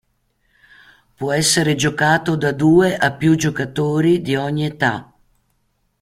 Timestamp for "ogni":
4.35-4.65